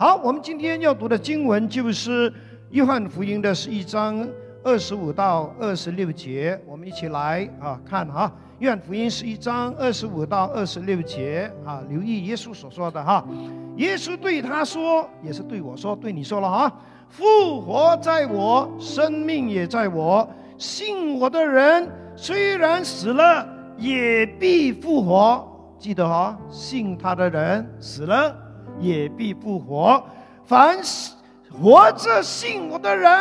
[0.00, 2.32] 好，我们今天要读的经文就是
[2.70, 4.24] 约翰福音的十一章
[4.62, 8.32] 二十五到二十六节，我们一起来啊看哈。
[8.60, 13.26] 约翰福音十一章二十五到二十六节啊，留意耶稣所说的哈。
[13.74, 16.72] 耶稣对他说，也是对我说，对你说了哈。
[17.08, 20.28] 复活在我，生命也在我。
[20.58, 23.44] 信我的人，虽然死了，
[23.76, 25.44] 也必复活。
[25.76, 28.32] 记得哈，信他的人死了
[28.78, 30.02] 也必不活。
[30.44, 31.12] 凡是
[31.50, 33.12] 活着信我的人，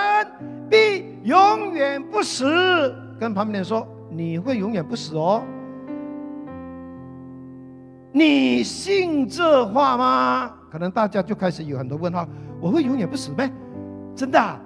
[0.69, 2.93] 必永远不死。
[3.19, 5.43] 跟旁边人说，你会永远不死哦。
[8.11, 10.53] 你信这话吗？
[10.71, 12.27] 可能大家就开始有很多问号。
[12.59, 13.51] 我会永远不死呗？
[14.15, 14.59] 真的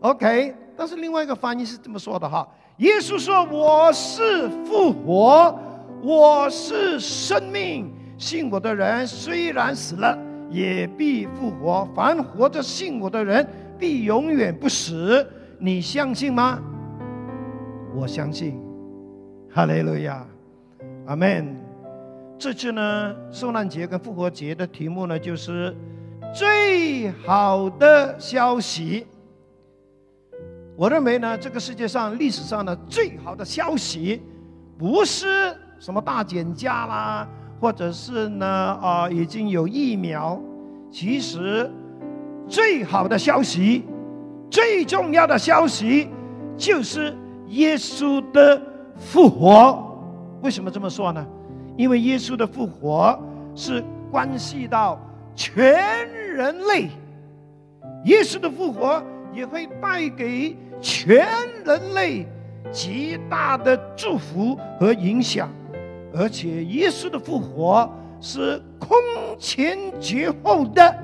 [0.00, 0.54] ？OK。
[0.74, 2.48] 但是另外一个翻译是这么说的哈，
[2.78, 5.58] 耶稣说：“我是复活，
[6.02, 7.92] 我是生命。
[8.22, 10.16] 信我的人虽然死了，
[10.48, 13.44] 也必复活；凡活着信我的人，
[13.76, 15.26] 必永远不死。
[15.58, 16.60] 你相信吗？
[17.92, 18.56] 我相信。
[19.50, 20.24] 哈利路亚，
[21.06, 21.52] 阿门。
[22.38, 25.74] 这次呢，受难节跟复活节的题目呢，就是
[26.32, 29.04] 最好的消息。”
[30.78, 34.22] 我认为呢，这个世界上历史上的最好的消息，
[34.78, 37.28] 不是什么大减价啦，
[37.62, 38.46] 或者是呢
[38.82, 40.36] 啊已经有疫苗。
[40.90, 41.70] 其实，
[42.48, 43.84] 最好的消息，
[44.50, 46.08] 最重要的消息，
[46.56, 47.16] 就是
[47.50, 48.60] 耶稣的
[48.96, 49.96] 复活。
[50.42, 51.24] 为什么这么说呢？
[51.76, 53.16] 因为耶稣的复活
[53.54, 55.00] 是关系到
[55.36, 56.90] 全人类，
[58.06, 59.00] 耶稣的复活。
[59.34, 61.26] 也会带给全
[61.64, 62.26] 人类
[62.70, 65.48] 极大的祝福和影响，
[66.14, 68.96] 而且耶稣的复活是空
[69.38, 70.94] 前绝后的，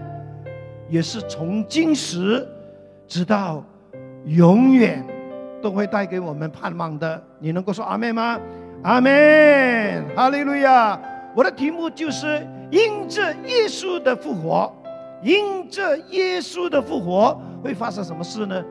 [0.88, 2.46] 也是从今时
[3.06, 3.64] 直到
[4.26, 5.04] 永远
[5.62, 7.22] 都会带给我们盼望的。
[7.38, 8.38] 你能够说阿门吗？
[8.82, 11.00] 阿门，哈利路亚！
[11.34, 14.72] 我的题目就是因着耶稣的复活，
[15.22, 17.41] 因着耶稣的复活。
[17.60, 18.64] 会发生什么事呢？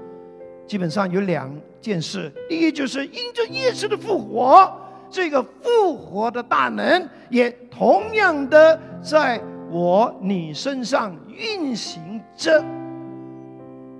[0.65, 2.31] 基本上有两件事。
[2.47, 4.73] 第一，就是因着耶稣的复活，
[5.09, 9.41] 这个复活的大能也同样的在
[9.71, 12.63] 我你身上运行着。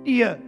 [0.04, 0.38] 第二，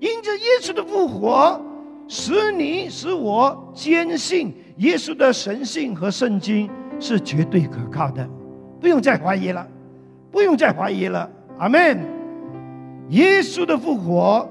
[0.00, 1.60] 因着耶稣的复活，
[2.06, 8.28] 使你使我坚信耶稣的神性和圣经是绝对可靠的，
[8.80, 9.66] 不用再怀疑了，
[10.30, 11.30] 不用再怀疑了。
[11.58, 11.98] 阿门。
[13.10, 14.48] 耶稣的复活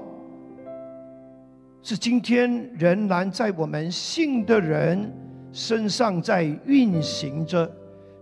[1.82, 5.12] 是今天仍然在我们信的人
[5.54, 7.70] 身上在运行着，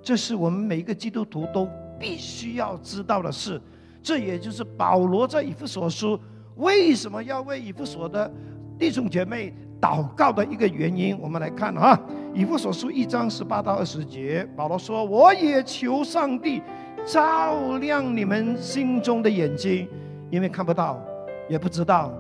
[0.03, 1.66] 这是我们每一个基督徒都
[1.98, 3.59] 必须要知道的事。
[4.03, 6.21] 这也就是保罗在以弗所书
[6.56, 8.31] 为什么要为以弗所的
[8.78, 11.19] 弟兄姐妹祷告的一个原因。
[11.19, 11.98] 我们来看哈，
[12.34, 16.60] 以弗所书一章十八到二十节，保罗说：“我也求上帝
[17.06, 19.88] 照亮你们心中的眼睛。”
[20.31, 21.00] 因为看不到，
[21.48, 22.12] 也不知道，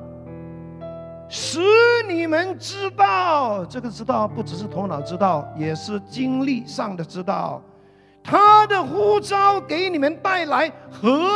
[1.34, 1.60] 使
[2.06, 7.62] 你们知道，这个知道不只是头脑知道，也是经历上的知道。
[8.22, 11.26] 他的呼召给你们带来何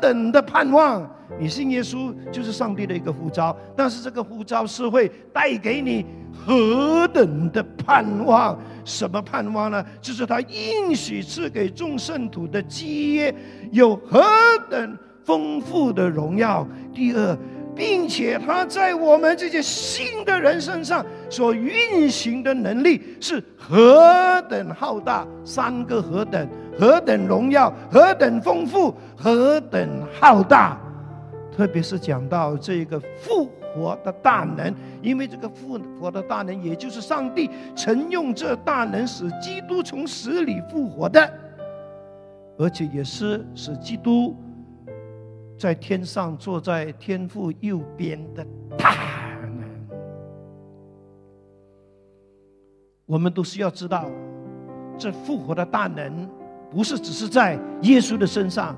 [0.00, 1.06] 等的盼望！
[1.38, 8.58] 你信耶稣就是上帝的一个呼召，但是这个呼召是会带给你何等的盼望？
[8.86, 9.84] 什么盼望呢？
[10.00, 13.34] 就是他应许赐给众圣徒的基业
[13.70, 14.24] 有何
[14.70, 14.98] 等？
[15.24, 16.66] 丰富的荣耀。
[16.92, 17.38] 第二，
[17.74, 30.78] 并且他在我们这些新的人身上所运行的能力是何等浩大，三个何等，何等荣耀，何等丰富，何等浩大。
[31.56, 41.30] 特别是讲到这个复活的大能，因为这个复活的大能，也就是上帝曾用这大能使基督从死里复活的，
[42.58, 44.36] 而且也是使基督。
[45.62, 48.44] 在天上坐在天父右边的
[48.76, 48.96] 大
[49.44, 49.64] 能，
[53.06, 54.10] 我们都是要知道，
[54.98, 56.28] 这复活的大能
[56.68, 58.76] 不是只是在耶稣的身上，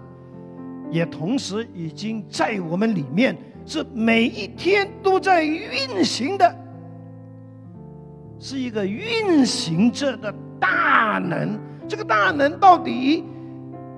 [0.90, 3.34] 也同时已经在我们里面，
[3.64, 6.54] 是每一天都在运行的，
[8.38, 10.30] 是一个运行着的
[10.60, 11.58] 大能。
[11.88, 13.25] 这个大能到底？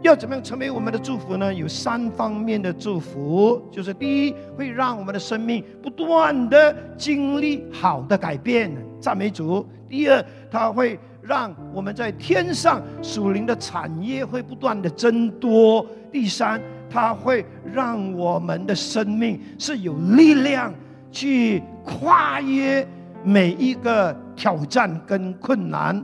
[0.06, 1.52] 要怎么样成为我们的祝福呢？
[1.52, 17.44] 有三方面的祝福，就是第一，会让我们的生命不断的经历好的改变，赞美主；第二，它会让我们在天上属灵的产业会不断的增多；第三，它会
[17.74, 20.72] 让我们的生命是有力量
[21.10, 22.86] 去跨越
[23.24, 26.00] 每一个挑战跟困难。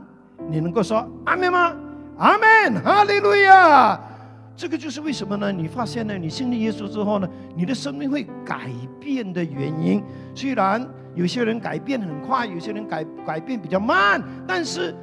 [0.49, 1.73] 你能够说阿门吗？
[2.23, 3.99] 阿门，哈利路亚。
[4.55, 5.51] 这个就是为什么呢？
[5.51, 6.17] 你发现呢？
[6.17, 10.01] 你信了耶稣之后呢，你的生命会改变的原因。
[10.33, 14.95] 虽然有些人改变很快，有些人改改变比较慢，但是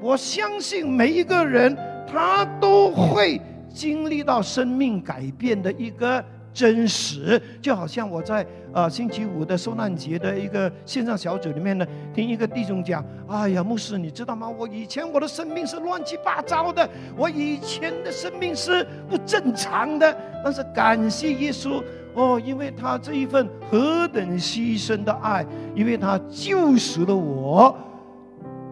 [0.00, 6.24] 我相信每一个人他都会经历到生命改变的一个。
[6.54, 11.84] 真实，就好像我在呃星期五的受难节的一个线上小组里面呢，
[12.14, 14.48] 听一个弟兄讲：“哎呀，牧师，你知道吗？
[14.48, 20.16] 我以前我的生命是乱七八糟的，我以前的生命是不正常的。
[20.44, 21.82] 但是感谢耶稣
[22.14, 27.76] 哦，因为他这一份何等牺牲的爱，因为他救赎了我，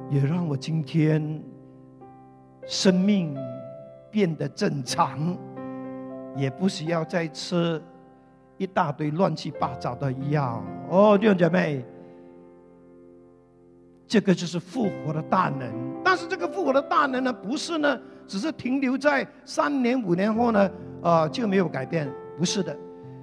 [0.08, 1.43] 也让我今天
[2.69, 3.37] 生命
[4.08, 5.37] 变得正常。”
[6.37, 7.81] 也不需要再吃
[8.56, 11.84] 一大堆乱七八糟的药哦，弟兄姐妹，
[14.06, 15.70] 这个就是复活的大能。
[16.05, 20.70] 但是这个复活的大能呢，不是呢，只是停留在三年五年后呢，
[21.02, 22.76] 呃就没有改变，不是的。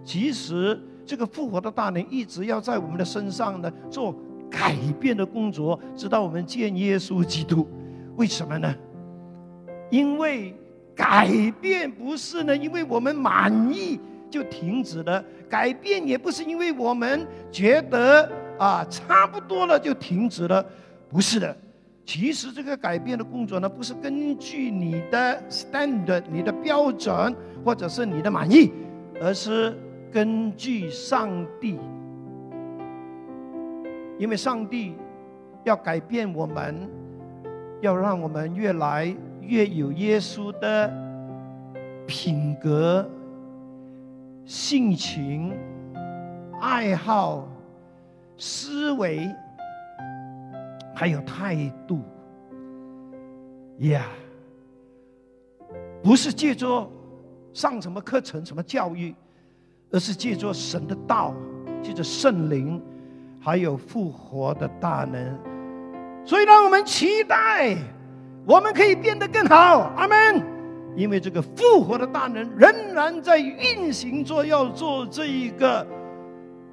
[0.04, 4.16] 其实这个复活的大能一直要在我们的身上呢做
[4.52, 7.68] 改变的工作，直到我们见耶稣基督。
[8.18, 8.76] 为什么呢？
[9.90, 10.54] 因为。
[11.00, 11.30] 改
[11.62, 13.98] 变不是呢，因为我们满意
[14.30, 20.63] 就停止了；改变也不是因为我们觉得啊差不多了就停止了，
[21.07, 21.56] 不是的。
[22.06, 28.69] 其实这个改变的工作呢，不是根据你的 standard、你的标准或者是你的满意，
[29.22, 29.74] 而是
[30.12, 31.30] 根据上
[31.62, 31.80] 帝，
[34.18, 34.96] 因为上帝
[35.63, 36.90] 要改变我们，
[37.80, 39.16] 要让我们越来。
[39.41, 40.91] 越有耶稣的
[42.06, 43.07] 品格、
[44.45, 45.57] 性情、
[46.59, 47.47] 爱好、
[48.38, 49.30] 思维，
[50.95, 51.56] 还有态
[51.88, 52.01] 度，
[53.80, 54.06] 呀，
[56.03, 56.89] 不是借着
[57.53, 59.13] 上什么课程、什么教育，
[59.91, 61.33] 而是借着神的道，
[61.81, 62.81] 借着圣灵，
[63.39, 65.38] 还有复活的大能，
[66.25, 67.77] 所以让我们期待。
[68.45, 70.44] 我们可以变得更好，阿门。
[70.95, 75.86] 因为这个复活的大能仍然在运行着，要做这一个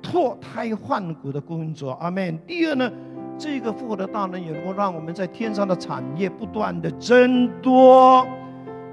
[0.03, 2.37] 脱胎换骨的工作，阿门。
[2.47, 2.91] 第二呢，
[3.39, 8.27] 这个复活的大能也能够让我们在天上的产业不断的增多。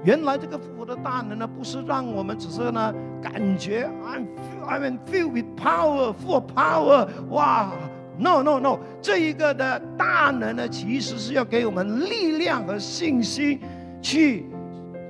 [0.04, 4.26] 原来这个复活的大能呢，不是让我们只是呢感觉 I'm
[4.68, 7.72] I'm filled with power, full power，哇。
[8.18, 13.60] No no no，这一个的大能呢，其实是要给我们力量和信心，
[14.00, 14.46] 去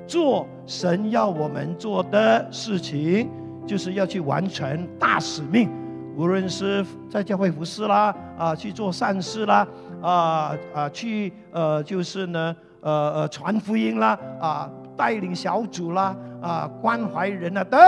[0.07, 3.29] 做神要我们做的事情，
[3.67, 5.71] 就是要去完成大使命。
[6.17, 9.67] 无论是在教会服侍啦，啊，去做善事啦，
[10.01, 14.71] 啊啊，去呃，就是呢，呃呃，传福音啦，啊。
[14.97, 17.81] 带领小组啦，啊，关怀人啊，等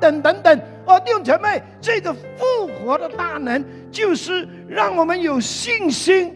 [0.00, 6.34] 等等等，哦，弟兄姐妹，这个复活的大能，就是让我们有信心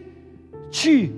[0.69, 1.11] 去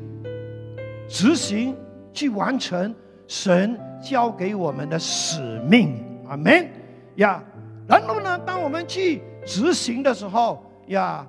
[1.10, 1.76] 执行、
[2.14, 2.96] 去完成
[3.28, 6.02] 神交给我们的使命。
[6.30, 6.66] 阿门
[7.16, 7.44] 呀。
[7.86, 11.28] 然后呢，当我们去执行的时候呀，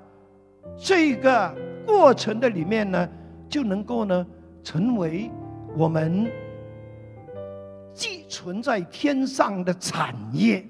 [0.78, 1.52] 这个
[1.84, 3.08] 过程的里面呢，
[3.48, 4.24] 就能够呢，
[4.62, 5.28] 成为
[5.76, 6.30] 我们。
[7.96, 10.62] 寄存在天上的产业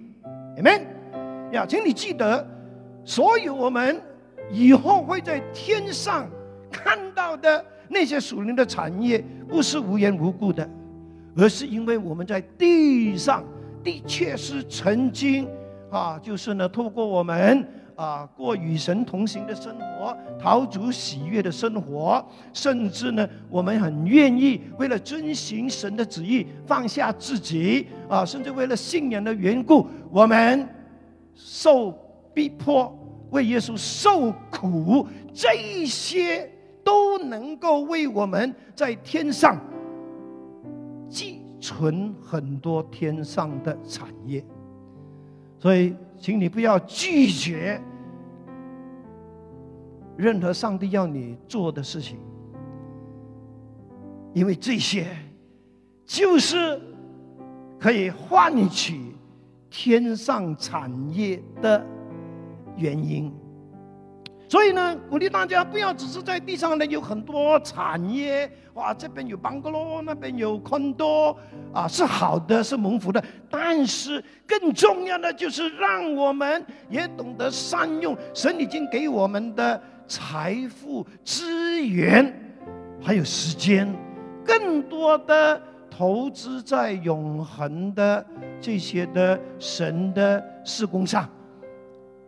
[0.56, 0.82] ，amen。
[1.50, 2.46] 呀，请你记得，
[3.04, 4.00] 所有我们
[4.50, 6.28] 以后会在天上
[6.70, 10.68] 看到的那些属灵的产业，不是无缘无故的，
[11.36, 13.42] 而是因为我们在地上
[13.82, 15.48] 的确是曾经
[15.90, 17.68] 啊，就是呢，透过我们。
[17.96, 22.22] 啊，过与神同行的生活，陶足喜悦的生活，
[22.52, 30.68] 甚至呢，我们很愿意为了遵行神的旨意放下自己啊，甚至为了信仰的缘故，我们
[31.34, 31.90] 受
[32.34, 32.94] 逼迫，
[33.30, 36.50] 为耶稣受苦，这一些
[36.84, 39.58] 都能够为我们在天上
[41.08, 44.44] 寄存很多天上的产业，
[45.58, 45.96] 所以。
[46.18, 47.80] 请你不要拒绝
[50.16, 52.18] 任何上帝要你做的事情，
[54.32, 55.06] 因为这些
[56.04, 56.80] 就是
[57.78, 59.14] 可以换取
[59.68, 61.84] 天上产业的
[62.76, 63.32] 原因。
[64.48, 71.36] 所以呢，鼓励大家不要只是在地上呢有很多产业，哇，这边有邦格罗，那边有昆多，
[71.72, 73.20] 啊，是好的，是蒙福的。
[73.50, 82.32] 但是更重要的就是让我们也懂得善用神已经给我们的财富、资源，
[83.02, 83.92] 还有时间，
[84.44, 85.60] 更多的
[85.90, 88.24] 投资在永恒的
[88.60, 91.28] 这些的神的事工上，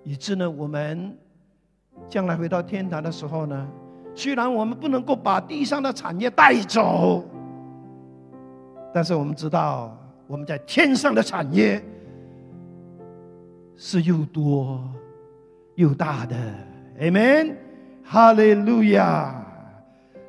[0.03, 1.17] 以致呢我们。
[2.09, 3.69] 将来回到天堂的时候呢，
[4.15, 7.23] 虽然我们不能够把地上的产业带走，
[8.95, 9.97] 但是我们知道
[10.27, 11.85] 我们在天上的产业
[13.77, 14.83] 是又多
[15.75, 16.37] 又大的。
[17.00, 17.55] Amen，
[18.03, 19.45] 哈利路亚，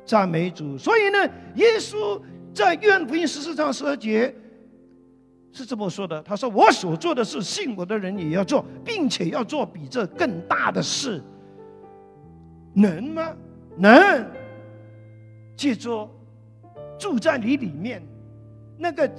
[0.04, 0.76] 赞美主。
[0.76, 1.18] 所以呢，
[1.54, 2.20] 耶稣
[2.52, 4.32] 在约翰福音十四章十二节
[5.50, 11.20] 是这么说的：“他说，我所做的事，信我的人也要做，并且要做比这更大的事。”
[12.74, 13.34] 能吗？
[13.76, 14.26] 能。
[15.56, 16.08] 记住，
[16.98, 18.02] 住在你里面，
[18.78, 19.10] 那个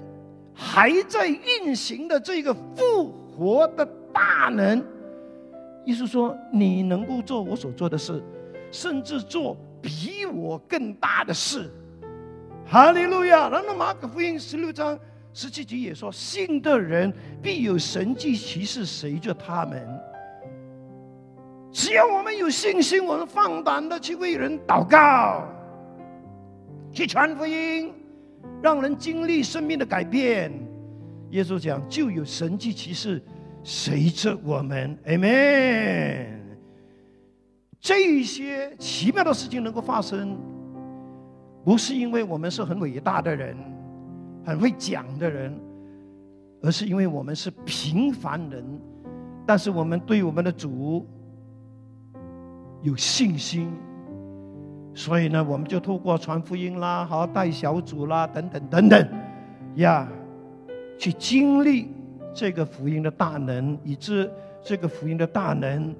[0.53, 4.83] 还在运行的这个复活的大能，
[5.85, 8.23] 意思说你能够做我所做的事，
[8.71, 11.69] 甚至做比我更大的事。
[12.65, 13.49] 哈利路亚！
[13.49, 14.97] 然后马可福音十六章
[15.33, 19.87] 十七节也说：信的人必有神迹奇事随着他们。
[21.71, 25.47] 只要我们有信心，我们放胆的去为人祷告，
[26.91, 27.93] 去传福音，
[28.61, 30.51] 让人经历生命的改变。
[31.29, 33.23] 耶稣讲，就有神迹奇事
[33.63, 36.41] 随着我们，Amen。
[37.79, 40.37] 这些奇妙的事情能够发生，
[41.63, 43.55] 不是因为我们是很伟大的人，
[44.45, 45.57] 很会讲的人，
[46.61, 48.61] 而是因为我们是平凡人，
[49.47, 51.07] 但是我们对我们的主。
[52.81, 53.71] 有信心，
[54.93, 59.07] 所以呢，我们就透过传福音啦，好带小组啦，等等等等，
[59.75, 60.07] 呀，
[60.97, 61.89] 去经历
[62.33, 64.31] 这个福音的大能，以致
[64.63, 65.93] 这个福音的大能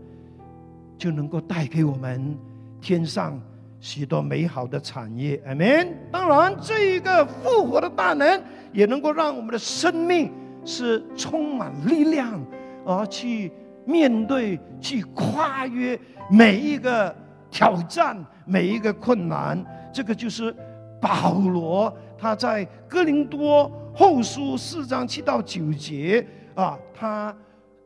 [0.98, 2.38] 就能够带给我们
[2.80, 3.40] 天上
[3.80, 5.42] 许多美好的产业。
[5.46, 5.88] 阿门。
[6.12, 8.42] 当然，这一个复活的大能
[8.74, 10.32] 也能够让我们的生命
[10.66, 12.40] 是充满力量，
[12.86, 13.52] 而去
[13.86, 16.00] 面对、去跨越。
[16.30, 17.14] 每一个
[17.50, 19.62] 挑战，每一个困难，
[19.92, 20.56] 这个就是
[21.02, 27.36] 保罗他在哥林多后书四章七到九节啊，他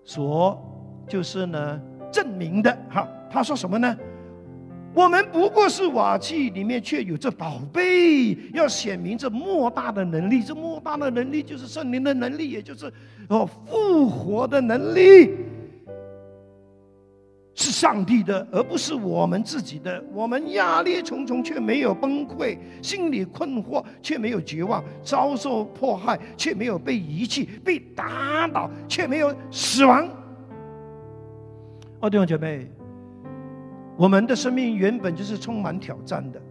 [0.03, 0.63] 所
[1.07, 3.07] 就是呢证明的哈。
[3.31, 3.97] 他说什么呢？
[4.93, 10.43] 我们不过是瓦器里面，却有这宝贝，要显明这莫大的能力。
[10.43, 12.93] 这莫大的能力就是圣灵的能力，也就是
[13.27, 15.31] 哦复活的能力。
[17.57, 20.03] 是上帝的，而不是我们自己的。
[20.13, 30.05] 我们压力重重，却没有崩溃；心里困惑，却没有绝望；遭受迫害，却没有被遗弃；被打倒，却没有死亡。
[32.01, 32.69] 哦，弟兄姐妹，
[33.95, 36.41] 我们的生命原本就是充满挑战的，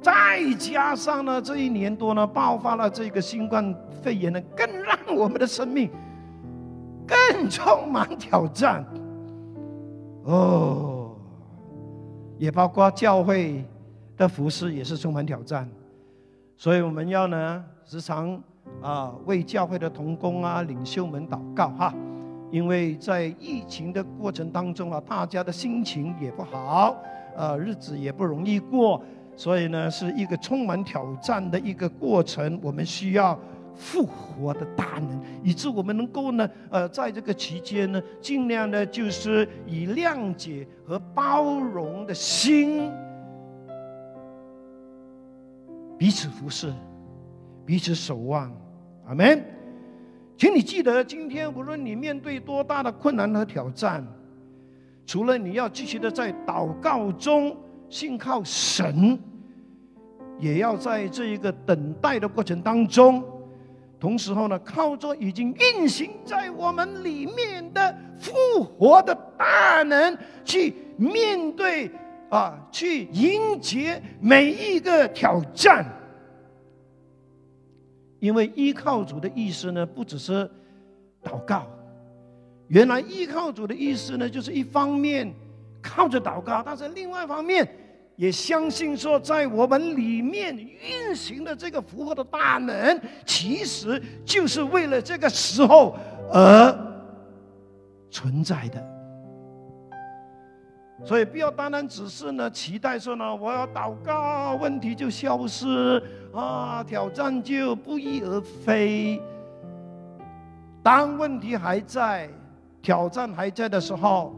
[0.00, 5.90] 再加上呢，这一年多呢，爆发了这个新冠肺炎呢，更让我们的生命
[7.04, 8.86] 更充满挑战。
[10.24, 11.14] 哦，
[12.38, 13.62] 也包括教会
[14.16, 15.68] 的服饰也是充满挑战，
[16.56, 18.42] 所以我们要呢时常
[18.80, 21.94] 啊为教会的同工啊领袖们祷告哈，
[22.50, 26.96] 因为在疫情的过程当中啊，大家的心情也不好，
[27.36, 29.02] 呃日子也不容易过，
[29.36, 33.38] 所以呢是一个充满挑战的一个过程，我们需要。
[33.74, 42.90] 复活的大能，以致我们能够呢，呃，在这个期间呢，尽量的，就是以谅解和包容的心，
[45.98, 46.72] 彼此服侍，
[47.66, 48.52] 彼此守望，
[49.06, 49.44] 阿门。
[50.36, 54.06] 请你记得，今天无论你面对多大的困难和挑战，
[55.06, 57.56] 除了你要继续的在祷告中
[57.88, 59.18] 信靠神，
[60.38, 63.22] 也要在这一个等待的过程当中。
[64.04, 71.90] 同时候呢，靠着已经运行在我们里面的复活的大能，去面对
[72.28, 75.86] 啊，去迎接每一个挑战。
[78.20, 80.50] 因为依靠主的意思呢，不只是
[81.22, 81.66] 祷告。
[82.68, 85.32] 原来依靠主的意思呢，就是一方面
[85.80, 87.66] 靠着祷告，但是另外一方面。
[88.16, 95.96] 也相信说，在我们里面运行的这个复活的大能，其实就是为了这个时候
[96.32, 96.72] 而
[98.10, 98.82] 存在的。
[101.04, 106.02] 所以不要单单只是呢期待说呢，我要祷告，问题就消失
[106.32, 109.20] 啊，挑战就不翼而飞。
[110.82, 112.28] 当问题还在，
[112.80, 114.34] 挑战还在的时候，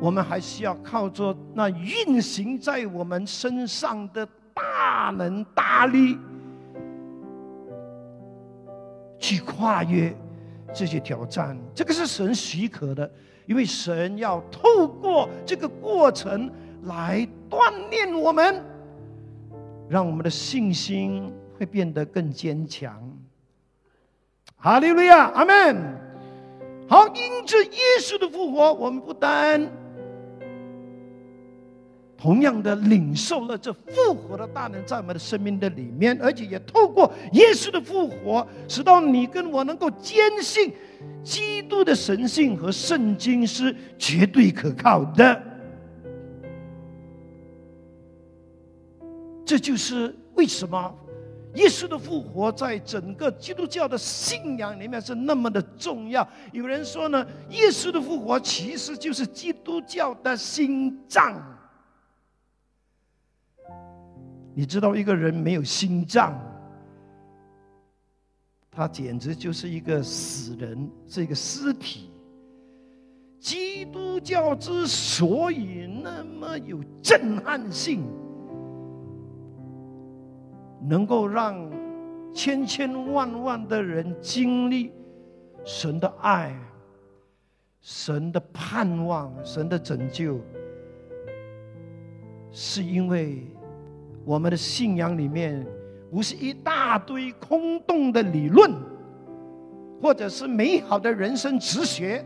[0.00, 6.18] 我们还需要靠着那运行在我们身上的大能大力，
[9.18, 10.16] 去跨越
[10.72, 11.56] 这些挑战。
[11.74, 13.10] 这个是神许可的。
[13.46, 16.48] 因为神要透过这个过程
[16.84, 18.64] 来锻炼我们，
[19.88, 23.02] 让我们的信心会变得更坚强。
[24.56, 25.76] 哈利路亚，阿门。
[26.88, 29.68] 好，因着耶稣的复活，我们不单
[32.20, 40.72] 同样的领受了这复活的大能在我们的生命的里面，而且也透过耶稣的复活，使到你跟我能够坚信。
[41.22, 45.42] 基督的神性和圣经是绝对可靠的，
[49.46, 50.94] 这就是为什么
[51.54, 56.26] 耶稣的复活在整个基督教的信仰里面是那么的重要。
[56.52, 61.42] 有人说呢，耶稣的复活其实就是基督教的心脏。
[64.54, 66.38] 你知道，一个人没有心脏。
[68.70, 72.10] 他简直就是一个死人，是一个尸体。
[73.38, 78.04] 基督教之所以那么有震撼性，
[80.82, 81.70] 能够让
[82.34, 84.92] 千千万万的人经历
[85.64, 86.54] 神的爱、
[87.80, 90.38] 神的盼望、神的拯救，
[92.50, 93.46] 是因为
[94.24, 95.66] 我们的信仰里面。
[96.12, 98.74] 不是一大堆空洞的理论，
[100.02, 102.24] 或者是美好的人生哲学，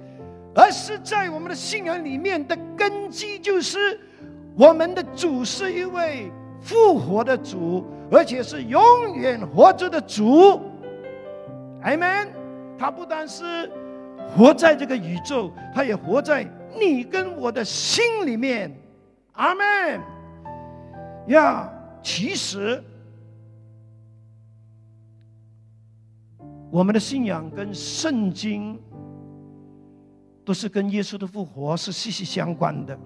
[0.54, 4.00] 而是在我们的信仰里面的根基，就是
[4.56, 6.32] 我们的主是一位
[6.62, 8.82] 复活的主，而且是永
[9.16, 10.62] 远活着的主。
[11.82, 12.26] 阿门。
[12.78, 13.70] 他不单是
[14.34, 16.46] 活在这个宇宙，他也活在
[16.80, 18.74] 你跟我的心里面。
[19.32, 20.00] 阿门。
[21.26, 21.70] 呀，
[22.04, 22.80] 其实。
[26.70, 28.76] 我们的信仰跟圣经
[30.44, 32.98] 都是跟耶稣的复活是息息相关的，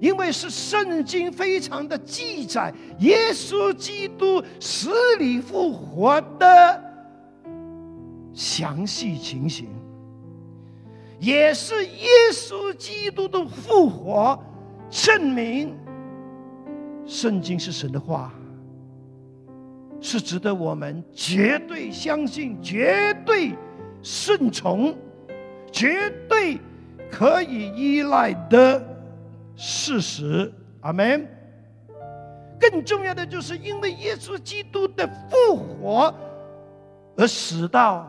[0.00, 6.80] 因为是圣经非常的记载耶稣基督死里复活的
[8.32, 9.66] 详细情形，
[11.18, 14.40] 也是耶稣基督的复活
[14.88, 15.76] 证明
[17.06, 18.32] 圣经是神的话。
[20.00, 23.54] 是值得我们绝对相信、绝对
[24.02, 24.94] 顺从、
[25.72, 26.58] 绝对
[27.10, 28.86] 可以依赖的
[29.56, 30.52] 事实。
[30.82, 31.26] 阿门。
[32.60, 36.14] 更重要的就是，因为耶稣基督的复活，
[37.16, 38.06] 而使到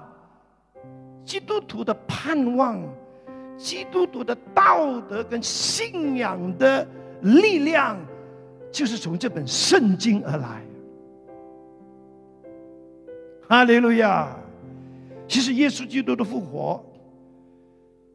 [1.23, 2.81] 基督徒的盼望、
[3.57, 6.85] 基督徒的道德跟信仰的
[7.21, 7.97] 力量，
[8.75, 10.61] 就是从这本圣经而来。
[13.47, 14.35] 哈利路亚！
[15.29, 16.83] 其实耶稣基督的复活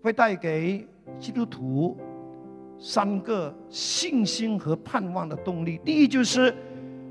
[0.03, 0.87] 会带给
[1.19, 1.97] 基督徒
[2.79, 5.81] 三个信心和盼望的动力。
[5.83, 6.55] 第一，就是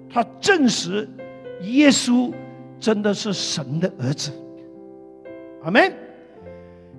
[0.08, 1.10] 他证实
[1.62, 2.32] 耶稣
[2.80, 4.32] 真的是神的儿子。
[5.64, 5.92] 阿门。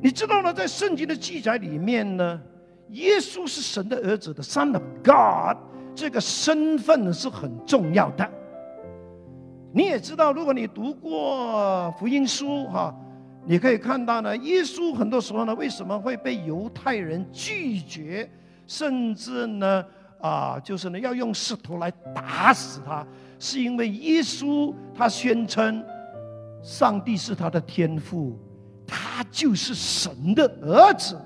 [0.02, 2.42] 你知道呢，在圣经的记载里面呢，
[2.88, 5.56] 耶稣是神的儿子的 Son of God，
[6.00, 8.26] 这个身份是很重要的。
[9.70, 12.94] 你也知道，如果你读过福音书哈，
[13.44, 18.26] 你可以看到呢，耶稣很多时候呢，为什么会被犹太人拒绝，
[18.66, 19.84] 甚至呢，
[20.22, 23.06] 啊，就是呢，要用石头来打死他，
[23.38, 25.84] 是因为耶稣他宣称，
[26.62, 28.38] 上帝是他的天父，
[28.86, 31.20] 他就是神的儿子。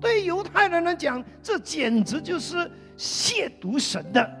[0.00, 2.56] 对犹太人来讲，这简直就是
[2.96, 4.38] 亵渎神的。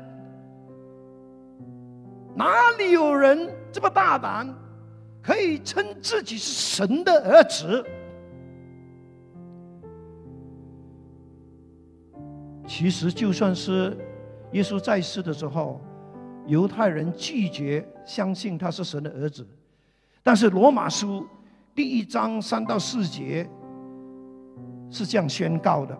[2.34, 4.52] 哪里有人这么大胆，
[5.22, 7.84] 可以称自己是神的儿子？
[12.66, 13.96] 其实，就算是
[14.52, 15.80] 耶稣在世的时候，
[16.46, 19.46] 犹太人拒绝相信他是神的儿子，
[20.22, 21.26] 但是罗马书
[21.74, 23.46] 第一章三到四节
[24.90, 25.96] 是这样宣告的。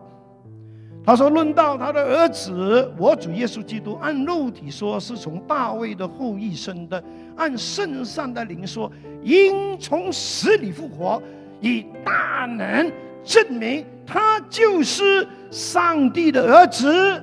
[1.03, 7.03] 他说：“论到他的儿子，我主耶稣基督，按肉体说是从大卫的后裔生的；
[7.37, 11.21] 按圣善的灵说，因从死里复活，
[11.59, 12.93] 以大能
[13.25, 17.23] 证明他就是上帝的儿子。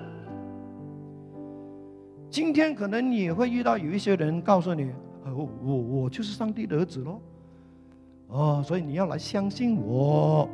[2.31, 4.89] 今天可能你也会遇到有一些人告诉你
[5.23, 7.21] ：“哦，我我就是上帝的儿子喽。”
[8.29, 10.49] 哦，所以你要来相信我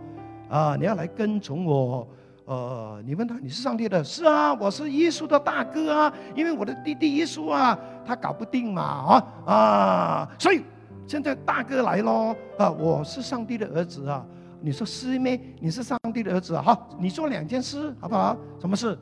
[0.54, 0.76] 啊！
[0.80, 2.08] 你要来跟从我。
[2.46, 4.04] 呃，你问他你是上帝的？
[4.04, 10.30] 是啊，我是耶稣的大哥啊，因为我的弟弟耶稣啊，他搞不定嘛啊啊！
[10.38, 10.62] 所以
[11.08, 12.70] 现在大哥来咯啊！
[12.70, 14.24] 我是上帝的儿子啊！
[14.62, 15.56] 你说师妹？
[15.60, 16.62] 你是上帝的儿子啊？
[16.62, 18.38] 好，你做两件事好不好？
[18.60, 18.96] 什么事？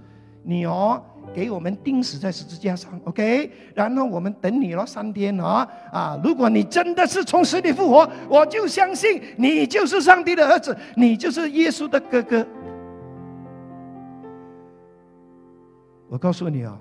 [0.43, 1.03] 你哦。
[1.33, 6.19] 给我们钉死在十字架上，OK，然后我们等你了三天啊啊！
[6.21, 12.45] 如果你真的是从死里复活，我就相信你就是上帝的儿子，你就是耶稣的哥哥。
[16.09, 16.77] 我告诉你啊，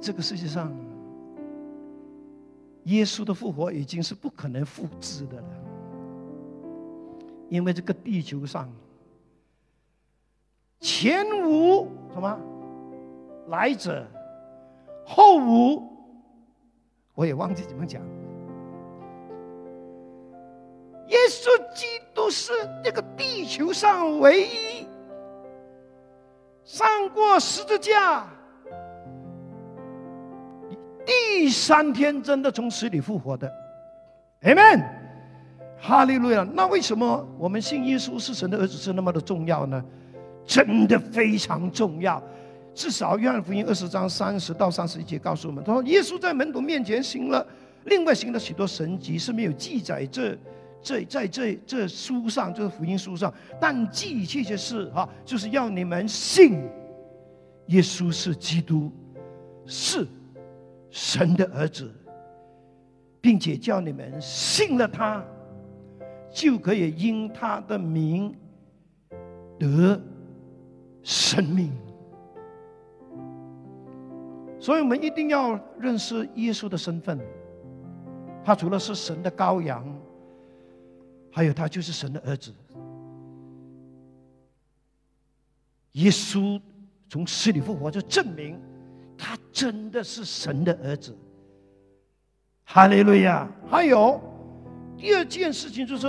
[0.00, 0.72] 这个世界上，
[2.84, 5.48] 耶稣的复活已经是不可能复制的了，
[7.48, 8.72] 因为这个地球上。
[10.82, 12.36] 前无什么
[13.46, 14.04] 来者，
[15.06, 15.80] 后无，
[17.14, 18.02] 我也忘记怎么讲。
[21.06, 24.86] 耶稣基督是这个地球上唯一
[26.64, 28.26] 上过十字架，
[31.06, 33.48] 第三天真的从死里复活的
[34.42, 34.84] ，Amen，
[35.78, 36.44] 哈利路亚。
[36.52, 39.84] 那为什么我们信耶稣是神的儿子是那么的重要呢？
[40.44, 42.22] 真的非常重要，
[42.74, 47.46] 至少约翰福音二十章三十到三十一节告诉我们，他说耶稣在门徒面前行了，
[47.84, 50.36] 另外行了许多神迹是没有记载这
[50.82, 56.64] 这在这这书上，就是福音书上，但记这些事哈，就是要你们信
[57.66, 58.90] 耶稣是基督，
[59.64, 60.06] 是
[60.90, 61.88] 神的儿子，
[63.20, 65.24] 并且叫你们信了他，
[66.32, 68.34] 就可以因他的名
[69.58, 70.00] 得。
[71.02, 71.72] 生命，
[74.60, 77.18] 所以我们一定要认识耶稣的身份。
[78.44, 79.84] 他除了是神的羔羊，
[81.30, 82.52] 还有他就是神的儿子。
[85.92, 86.60] 耶稣
[87.08, 88.60] 从死里复活，就证明
[89.16, 91.16] 他真的是神的儿子。
[92.64, 93.46] 哈利路亚！
[93.68, 94.20] 还有
[94.96, 96.06] 第二件事情，就是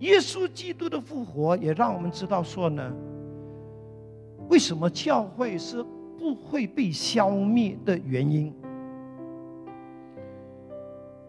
[0.00, 2.92] 耶稣基督的复活，也让我们知道说呢。
[4.48, 5.84] 为什么教会是
[6.18, 8.52] 不会被消灭的原因？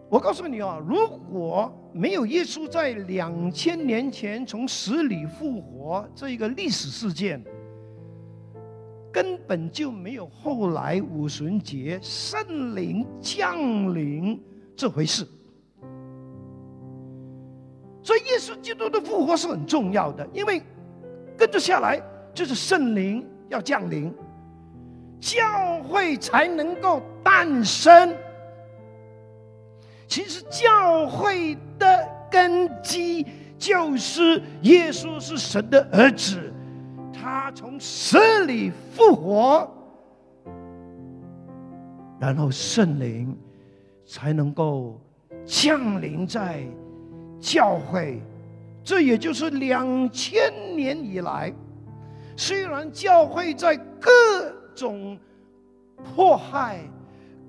[0.08, 7.44] 我告诉你啊，如果没有耶稣在两千年前从死里复活这一个历史事件，
[9.12, 14.40] 根本就没有后来五旬节圣灵降临
[14.74, 15.26] 这回事。
[18.02, 20.62] 所以，耶稣基督的复活是很重要的，因为
[21.36, 22.00] 跟着下来。
[22.38, 24.14] 就是圣灵要降临，
[25.18, 28.16] 教会才能够诞生。
[30.06, 33.26] 其实教会的根基
[33.58, 36.38] 就是耶稣是神的儿子，
[37.12, 39.68] 他从死里复活，
[42.20, 43.36] 然后圣灵
[44.06, 45.00] 才能够
[45.44, 46.62] 降临在
[47.40, 48.22] 教会。
[48.84, 51.52] 这也就是两千年以来。
[52.38, 54.10] 虽然教会在各
[54.72, 55.18] 种
[56.14, 56.78] 迫害、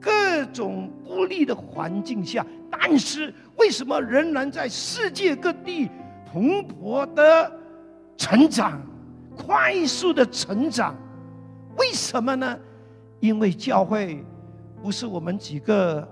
[0.01, 5.91] 各种不利的环境下，但是为什么仍然在世界各地
[6.25, 7.51] 蓬勃的
[8.17, 8.81] 成长、
[9.37, 10.95] 快速的成长？
[11.77, 12.57] 为什么呢？
[13.19, 14.25] 因为教会
[14.81, 16.05] 不是我们几个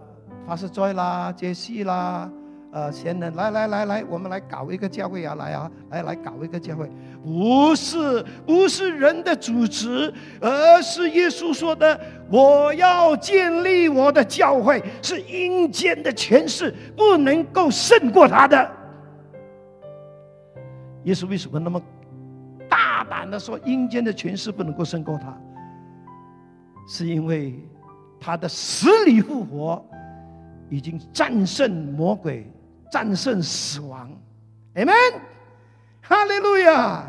[0.46, 2.32] 法师 joy 啦、杰西啦。
[2.78, 5.34] 呃，贤人，来来来来，我们来搞一个教会啊！
[5.34, 6.88] 来啊，来来搞一个教会，
[7.24, 18.72] 不是不是人的组织，而是耶稣说的：“我要建立我的教会，是阴间的权势不能够胜过他的。”
[21.06, 21.82] 耶稣为什么那么
[22.70, 25.36] 大胆的说阴间的权势不能够胜过他？
[26.88, 27.56] 是因为
[28.20, 29.84] 他的死里复活
[30.70, 32.48] 已经战胜魔鬼。
[32.90, 34.10] 战胜死亡
[34.76, 35.20] ，Amen，
[36.02, 37.04] 哈利路亚。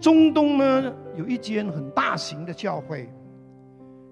[0.00, 3.10] 中东呢，有一间很大型的教会，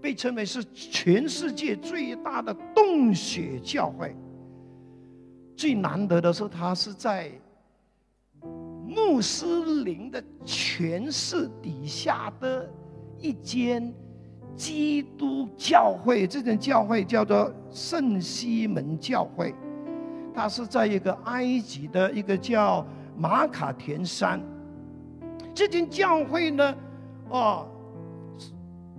[0.02, 4.16] 被称为是全世界最大的洞穴教会。
[5.56, 7.30] 最难得的是，它是在
[8.86, 12.68] 穆斯林的权势底下的
[13.18, 13.94] 一间
[14.56, 16.26] 基督教会。
[16.26, 19.54] 这间教会叫做圣西门教会。
[20.34, 22.84] 他是在一个埃及的一个叫
[23.16, 24.40] 马卡田山。
[25.54, 26.74] 这间教会呢，
[27.30, 27.68] 哦，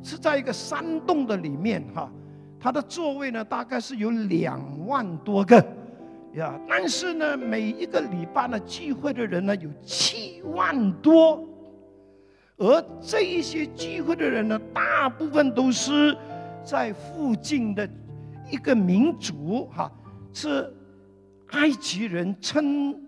[0.02, 2.10] 是在一个山洞的里面哈，
[2.58, 5.64] 它的座位呢大概是有两万多个。
[6.36, 11.42] 呀，但是呢，每一个礼拜呢聚会的人呢有七万多，
[12.58, 16.18] 而这一些聚会的人呢，大部分都是
[16.64, 17.88] 在附近的
[18.52, 19.92] 一个民族哈，
[20.34, 20.74] 是
[21.52, 23.00] 埃及人称。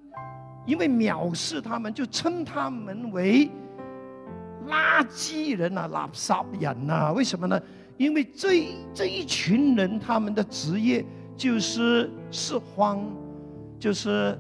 [0.66, 3.50] 因为藐视他们，就称他们为
[4.68, 7.14] 垃圾人呐、垃圾人呐。
[7.14, 7.58] 为什么呢？
[7.96, 11.06] 因为这这一群人，他们的职业
[11.38, 13.02] 就是拾荒，
[13.80, 14.38] 就是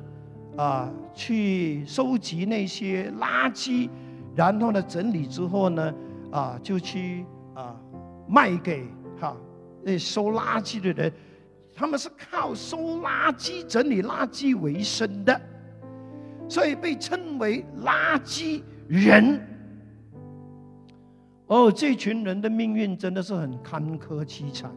[0.58, 3.90] 啊，去收集那些垃圾，
[4.36, 5.94] 然后呢，整理之后呢，
[6.30, 7.74] 啊，就去啊
[8.28, 8.86] 卖给
[9.18, 9.34] 哈
[9.82, 11.14] 那收垃圾的人。
[11.78, 15.40] 他们是靠收垃圾、整理垃圾为生的。
[16.50, 19.46] 所以被称为垃圾人。
[21.48, 24.72] 哦，这群人的命运真的是很坎坷凄惨，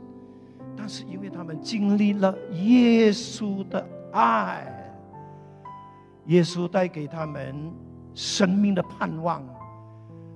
[0.76, 4.66] 但是因为他们经历了耶稣的爱，
[6.26, 7.72] 耶稣带给他们
[8.14, 9.44] 生命的盼望，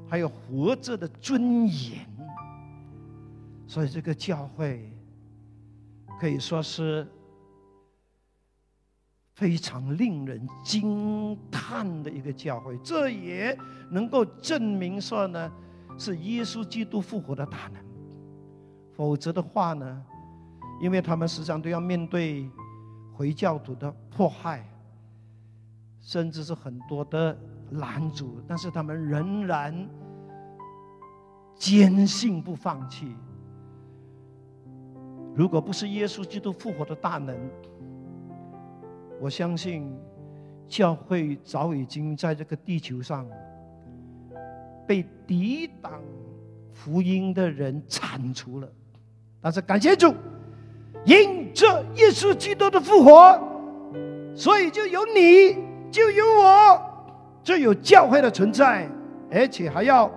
[0.09, 2.07] 还有活着的尊严，
[3.67, 4.94] 所以这个教会
[6.25, 7.07] 可以说是。
[9.35, 13.59] 非常令人惊叹的一个教会，这也
[13.91, 15.53] 能够证明说呢，
[15.99, 17.85] 是耶稣基督复活的大能。
[18.93, 20.05] 否则的话呢，
[20.81, 22.49] 因为他们时常都要面对
[23.13, 24.65] 回教徒的迫害，
[26.01, 27.37] 甚至是很多的
[27.73, 29.75] 拦阻，但是他们仍然
[31.57, 33.17] 坚信不放弃。
[35.35, 37.37] 如果不是耶稣基督复活的大能，
[39.21, 39.93] 我相信，
[40.69, 43.27] 教会早已经在这个地球上
[44.87, 46.01] 被抵挡
[46.73, 48.69] 福音的人铲除了。
[49.41, 50.15] 但是感谢主，
[51.05, 53.39] 因着耶稣基督的复活，
[54.35, 55.59] 所以就有你，
[55.91, 56.81] 就有我，
[57.43, 58.89] 就有教会的存在，
[59.31, 60.11] 而且还要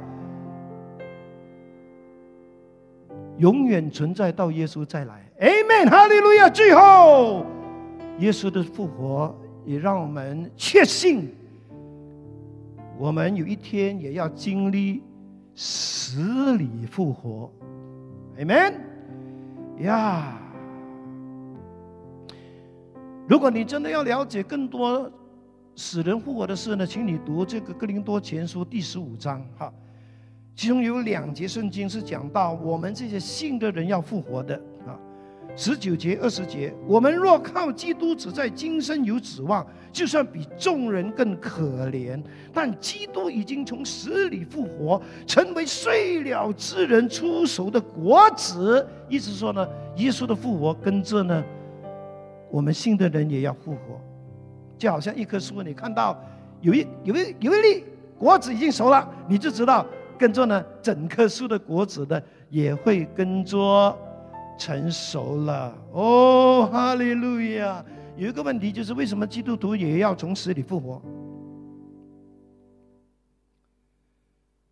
[3.37, 5.29] 永远存在到耶稣再来。
[5.39, 6.49] Amen，哈利路亚。
[6.49, 7.45] 最后。
[8.19, 11.31] 耶稣的复活也让我们确信，
[12.97, 15.03] 我们有一天也要经历
[15.53, 17.51] 死里复活。
[18.39, 18.73] Amen，
[19.81, 20.41] 呀！
[23.27, 25.11] 如果你真的要了解更多
[25.75, 29.71] 死人复活的事呢，请你读这个《哥林多前书》第十五章，哈，
[30.57, 34.55] 其中有两节圣经是讲到我们这些信的人要复活的
[34.87, 34.97] 啊。
[35.55, 42.19] 十九节、二十节，我们若靠基督只在今生有指望，就算比众人更可怜。
[42.51, 48.85] 但基督已经从死里复活，成为睡了之人出熟的果子。
[49.07, 49.67] 意思说呢，
[49.97, 51.43] 耶稣的复活跟着呢，
[52.49, 54.01] 我们信的人也要复活。
[54.75, 56.19] 就好像一棵树，你看到
[56.61, 57.83] 有一有一有一粒
[58.17, 59.85] 果子已经熟了，你就知道
[60.17, 63.97] 跟着呢，整棵树的果子呢也会跟着。
[64.59, 67.85] 成熟了哦，哈利路亚！
[68.15, 70.99] 有一个问题就是，为什么基督徒也要从死里复活？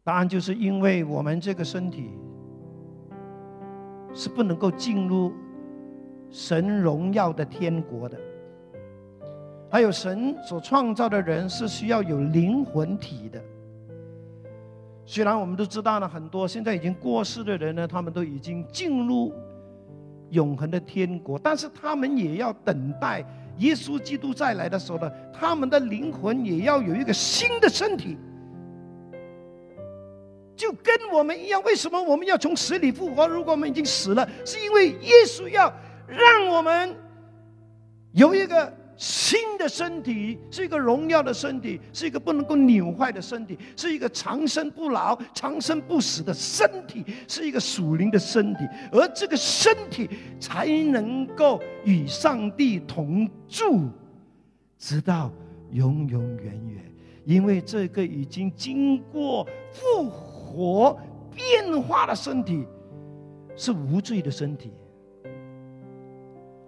[0.04, 2.10] 答案就是因为我们这个身体
[4.12, 5.32] 是不能够进入
[6.32, 8.18] 神荣耀的天国的。
[9.70, 13.40] 还有神所创造的人是需要有灵魂体的。
[15.06, 19.34] 虽然我们都知道呢，很多现在已经过世的人呢，他们都已经进入。
[20.32, 23.24] 永恒的天国，但是他们也要等待
[23.60, 28.18] 耶稣基督再来的时候呢，他们的灵魂也要有一个新的身体，
[30.56, 31.62] 就跟我们一样。
[31.62, 33.28] 为什么我们要从死里复活？
[33.28, 35.72] 如果我们已经死了，是因为耶稣要
[36.08, 36.94] 让我们
[38.12, 38.74] 有一个。
[38.98, 48.60] 新的身体是一个荣耀的身体，是一个不能够扭坏的身体，是一个长生不老、长生不死的身体，是一个属灵的身体。
[48.92, 53.90] 而这个身体才能够与上帝同住，
[54.78, 55.32] 直到
[55.72, 56.92] 永永远远。
[57.26, 60.98] 因为这个已经经过复活
[61.34, 62.66] 变化的身体，
[63.58, 64.72] 是无罪的身体。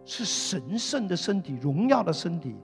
[0.08, 2.56] 是神圣的身体，荣耀的身体，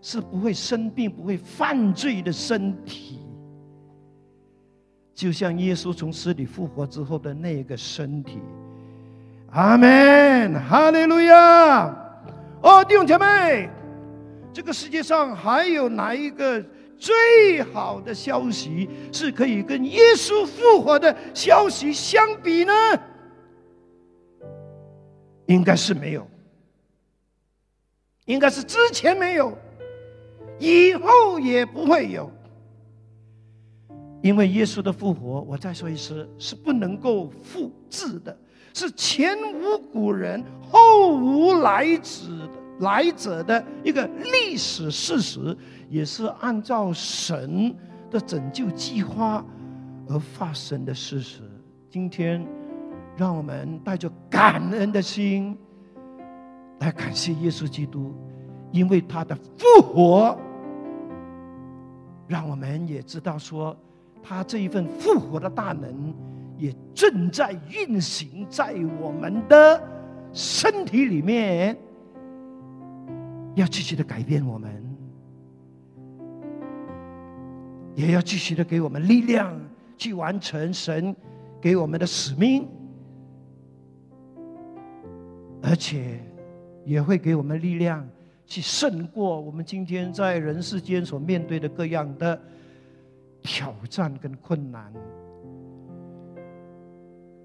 [0.00, 3.20] 是不会生病、不会犯罪的身体。
[5.14, 8.40] 就像耶稣从死里复活之后的那个身体。
[9.50, 11.94] 阿门，哈利路亚。
[12.62, 13.68] 哦，弟兄姐妹，
[14.50, 16.64] 这个世界上还有哪一个
[16.96, 22.72] 最好的消息是可以跟耶稣复活的消息相比呢？
[25.46, 26.26] 应该是没有，
[28.24, 29.56] 应该是之前没有，
[30.58, 32.30] 以后也不会有。
[34.22, 38.36] 因为耶稣的复活，我再说一次，是不能够复制的，
[38.72, 45.56] 是前无古人后无来者来者的一个历史事实，
[45.88, 47.74] 也是按照神
[48.12, 49.44] 的拯救计划
[50.08, 51.40] 而发生的事实。
[51.90, 52.46] 今天，
[53.16, 55.58] 让我们带着感恩的心
[56.82, 58.12] 来感谢耶稣基督，
[58.72, 60.36] 因为他的复活，
[62.26, 63.76] 让我们也知道说。
[64.24, 66.14] 他这一份复活的大能，
[66.56, 69.82] 也正在运行在我们的
[70.32, 71.76] 身体里面，
[73.56, 74.70] 要继续的改变我们，
[77.96, 79.60] 也要继续的给我们力量，
[79.96, 81.12] 去完成神
[81.60, 82.68] 给我们的使命，
[85.60, 86.20] 而且
[86.84, 88.08] 也会给我们力量，
[88.46, 92.40] 去胜过我们今天在人世间所面对的各样的。
[93.44, 94.92] 挑战跟困难，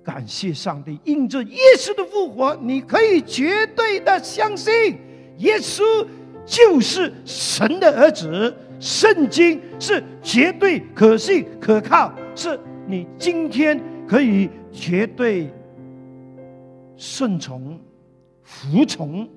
[0.04, 4.96] 感谢上帝，印着耶稣的复活，你可以绝对的相信，
[5.40, 5.82] 耶稣
[6.46, 15.52] 就是神的儿子，圣经是绝对可信可靠，是你今天可以绝对
[16.96, 17.80] 顺从、
[18.48, 19.28] 服从，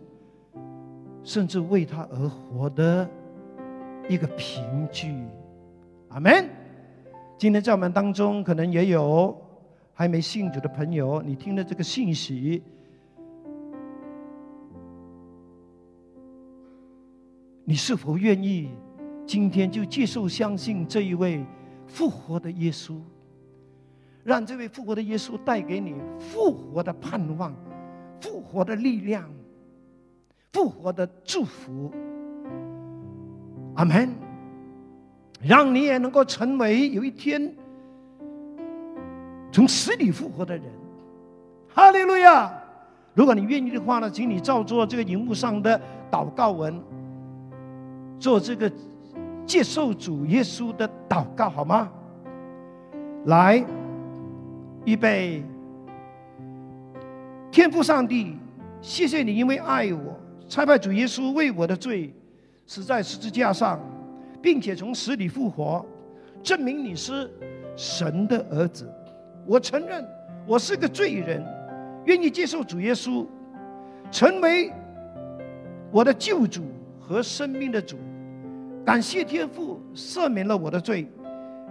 [1.24, 3.10] 甚至为他而活的
[4.08, 5.12] 一个凭据。
[6.10, 6.48] 阿门。
[7.36, 9.36] 今天在我们当中，可能也有
[9.92, 12.62] 还没信主的朋友，你听了这个信息，
[17.64, 18.70] 你是否愿意
[19.26, 21.44] 今天就接受、相信这一位
[21.84, 22.94] 复活的耶稣，
[24.22, 27.52] 让这位复活的耶稣带给你复活的盼望、
[28.20, 29.24] 复活的力量、
[30.52, 31.92] 复活的祝福？
[33.74, 34.12] 阿门。
[35.42, 37.50] 让你也能够成为有一天
[39.50, 40.64] 从死里复活的人，
[41.66, 42.52] 哈利路亚！
[43.14, 45.80] 如果你愿意的话呢，请你照做这个荧幕上的
[46.10, 46.78] 祷告文，
[48.18, 48.70] 做这个
[49.46, 51.90] 接受主耶稣的祷告，好吗？
[53.24, 53.64] 来，
[54.84, 55.42] 预备，
[57.50, 58.36] 天父上帝，
[58.80, 62.14] 谢谢你，因为爱我，差派主耶稣为我的罪
[62.66, 63.80] 死在十字架上。
[64.42, 65.84] 并且从死里复活，
[66.42, 67.30] 证明你是
[67.76, 68.90] 神的儿子。
[69.46, 70.02] 我承认
[70.46, 71.44] 我是个罪人，
[72.06, 73.26] 愿意接受主耶稣，
[74.10, 74.72] 成为
[75.90, 76.62] 我的救主
[76.98, 77.98] 和生命的主。
[78.82, 81.06] 感谢天父赦免了我的罪，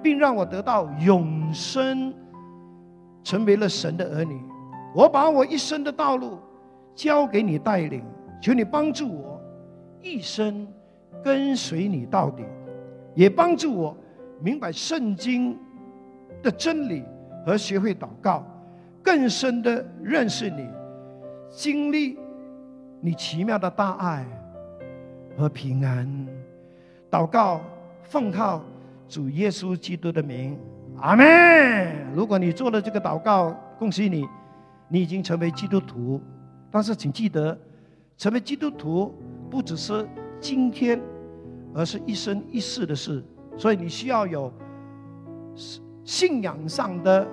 [0.03, 2.13] 并让我得到永生，
[3.23, 4.39] 成为了神的儿女。
[4.93, 6.39] 我把我一生的道路
[6.95, 8.03] 交给你带领，
[8.41, 9.41] 求你帮助我
[10.01, 10.67] 一生
[11.23, 12.43] 跟随你到底。
[13.15, 13.97] 也帮助我
[14.39, 15.57] 明白圣经
[16.41, 17.03] 的真理
[17.45, 18.45] 和学会祷告，
[19.03, 20.67] 更深的认识你，
[21.49, 22.17] 经历
[23.01, 24.25] 你奇妙的大爱
[25.37, 26.27] 和平安。
[27.11, 27.61] 祷告
[28.03, 28.61] 奉靠
[29.07, 30.57] 主耶稣基督的名，
[31.01, 32.13] 阿门。
[32.13, 34.25] 如果你做了这个祷告，恭喜你，
[34.89, 36.19] 你已经成为基督徒。
[36.69, 37.57] 但是请记得，
[38.17, 39.15] 成为基督徒
[39.49, 40.05] 不只是
[40.41, 40.99] 今天。
[41.71, 43.23] 而是一生一世的事，
[43.55, 44.51] 所以你需要有
[46.03, 47.27] 信仰上的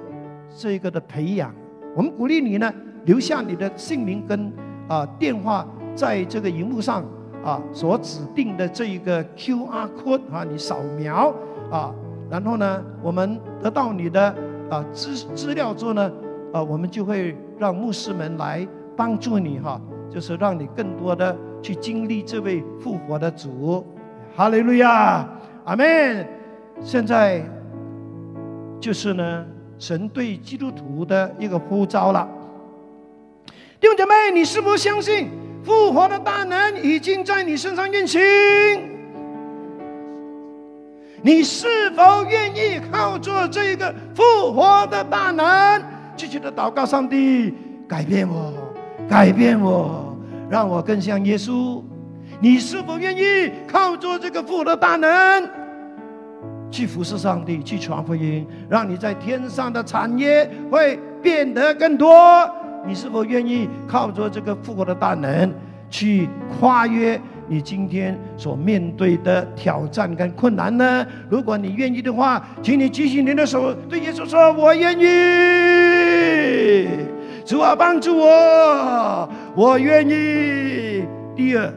[0.59, 1.55] 这个的培养。
[1.97, 2.71] 我们鼓励你呢，
[3.07, 4.53] 留下你的姓名跟
[4.89, 7.03] 啊电话，在这个荧幕上
[7.43, 11.35] 啊所指定的这一个 Q R code 啊，你扫描
[11.71, 11.95] 啊，
[12.29, 14.37] 然后呢，我们得到你的
[14.69, 16.13] 啊资资料之后呢，
[16.53, 19.81] 啊，我们就会让牧师们来帮助你哈，
[20.11, 23.85] 就是让你更多的去经历这位复活的主。
[24.35, 25.29] 哈利路亚，
[25.65, 26.27] 阿门。
[26.83, 27.43] 现在
[28.79, 29.47] 就是呢，
[29.79, 32.29] 神对基督徒的一个呼召了。
[33.81, 35.31] 弟兄姐妹，你是否相信
[35.63, 38.21] 复活的大能已经在你身上运行？
[41.23, 45.83] 你是否愿意靠着这个复活的大能，
[46.17, 47.53] 继续的祷告上帝
[47.87, 48.53] 改变我，
[49.09, 50.17] 改变我，
[50.49, 51.83] 让我更像耶稣？
[52.41, 55.11] 你是否愿意靠着这个复活的大能，
[56.71, 62.51] 去服侍上帝，去传福音，让你在天上的产业会变得更多？
[62.87, 65.53] 你是否愿意靠着这个复活的大能，
[65.91, 71.07] 去跨越你今天所面对的挑战跟困难呢？
[71.29, 75.05] 如果你愿意的话，请你举起你的手，对耶稣说：“我愿意，
[77.45, 81.05] 主啊，帮助我，我愿意。”
[81.37, 81.73] 第二，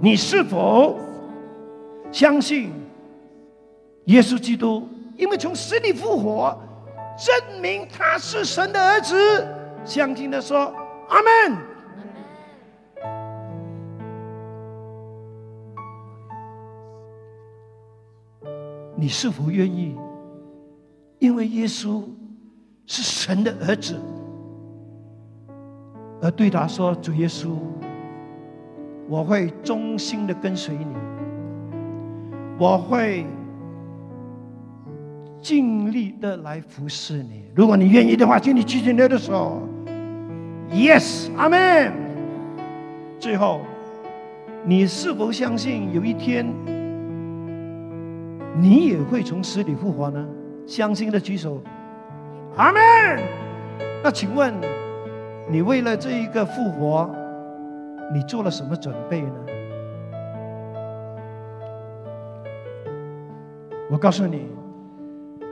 [0.00, 1.00] 你是否
[2.12, 2.70] 相信
[4.04, 4.86] 耶稣基督？
[5.16, 6.56] 因为从死里复活，
[7.16, 9.44] 证明他是神的儿子。
[9.84, 10.72] 相信的说
[11.08, 11.56] ：“阿门。”
[18.94, 19.96] 你是否愿意？
[21.18, 22.04] 因为耶稣
[22.86, 23.96] 是神的儿子，
[26.20, 27.50] 而对他说：“主耶稣，
[29.08, 30.86] 我会忠心的跟随你，
[32.58, 33.26] 我会
[35.40, 37.44] 尽力的来服侍你。
[37.54, 39.62] 如果你愿意的话，请你举起你的手。
[40.70, 41.92] Yes，阿门。
[43.18, 43.60] 最后，
[44.64, 46.46] 你是否相信有一天？
[48.60, 50.26] 你也会从死里复活呢？
[50.66, 51.60] 相信的举手，
[52.56, 52.80] 阿门。
[54.02, 54.52] 那请问，
[55.48, 57.08] 你为了这一个复活，
[58.12, 59.34] 你做了什么准备呢？
[63.90, 64.48] 我告诉你，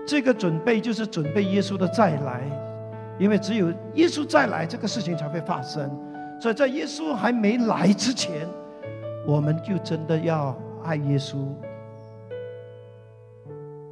[0.07, 2.42] 这个准备就是准备耶稣的再来，
[3.18, 5.90] 因为只有耶稣再来，这个事情才会发生。
[6.40, 8.48] 所以在耶稣还没来之前，
[9.26, 11.36] 我们就真的要爱耶稣。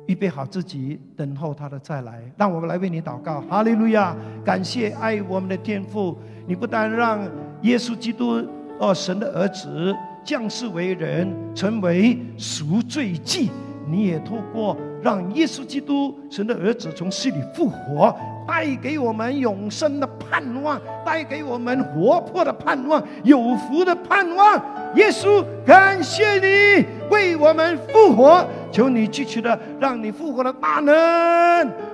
[0.08, 2.18] 预备好自己，等候他的再来。
[2.38, 4.16] 让我们来为你祷告，哈利路亚！
[4.42, 7.20] 感谢爱我们的天父，你不但让
[7.60, 8.42] 耶稣基督
[8.78, 9.94] 哦，神的儿子
[10.24, 13.50] 降世为人，成为赎罪祭，
[13.86, 24.56] 你也透过让耶稣基督神的儿子从死里复活，带给我们永生的盼望，带给我们活泼的盼望，有福的盼望。
[24.94, 30.94] 耶稣，感谢你为我们复活，求你继续的让你复活的大能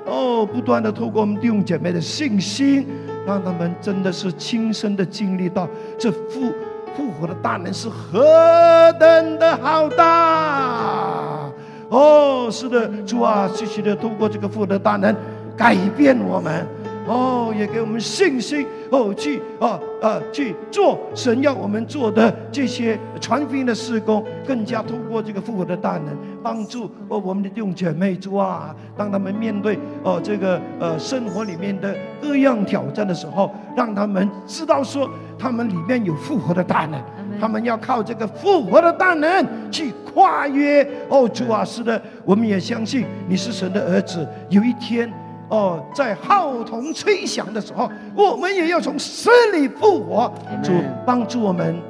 [0.07, 2.87] 哦，不断的透过我们弟兄姐妹的信心，
[3.27, 5.69] 让他们真的是亲身的经历到
[5.99, 6.53] 这复
[6.97, 11.51] 复活的大能是何等的浩大
[11.89, 15.15] 哦，是的，主啊，继续的透过这个复活的大能
[15.57, 16.67] 改变我们。
[17.07, 31.93] 哦，也给我们信心哦，去啊啊去做神要我们做的这些传福音的事工，更加通过这个复活的大能，帮助哦我们的弟兄姐妹主啊，当他们面对哦这个呃生活里面的
[32.23, 37.03] 各样挑战的时候，让他们知道说他们里面有复活的大能，
[37.41, 45.13] 他们要靠这个复活的大能去跨越哦主啊，是的，我们也相信你是神的儿子，有一天。
[45.55, 50.35] 哦，在号筒吹响的时候，我们也要从死里复活。
[50.65, 50.73] 主
[51.07, 51.81] 帮助我们，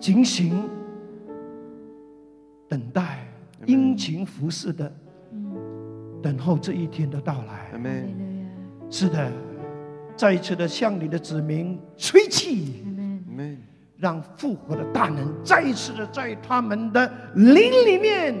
[0.00, 0.68] 警醒、
[2.68, 3.24] 等待、
[3.64, 4.92] 殷勤服侍的，
[6.20, 7.80] 等候这一天的到来。
[8.90, 9.30] 是的，
[10.16, 12.84] 再一次的向你的子民吹气，
[13.98, 18.34] 让复活的大能再一次的在他们的灵里面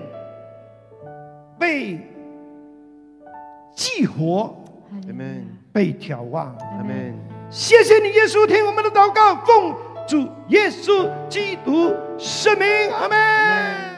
[1.56, 2.00] 被。
[3.74, 4.54] 激活，
[5.72, 6.56] 被眺望，
[7.50, 9.74] 谢谢你，耶稣，听我们的祷告，奉
[10.06, 13.91] 主耶稣基督圣名，阿门。